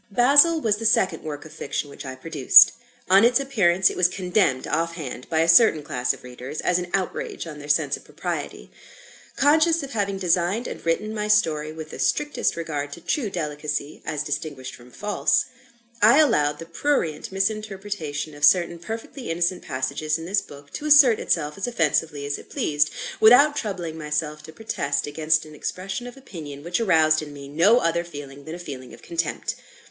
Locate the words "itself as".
21.19-21.67